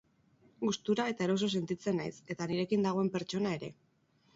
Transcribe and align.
Gustura 0.63 1.05
eta 1.13 1.23
eroso 1.27 1.51
sentitzen 1.59 2.03
naiz, 2.03 2.17
eta 2.37 2.51
nirekin 2.55 2.89
dagoen 2.91 3.17
pertsona 3.19 3.59
ere. 3.61 3.77